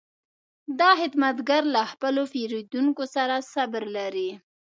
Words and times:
دا 0.79 0.89
خدمتګر 1.01 1.63
له 1.75 1.81
خپلو 1.91 2.21
پیرودونکو 2.33 3.03
سره 3.15 3.35
صبر 3.53 3.83
لري. 3.97 4.29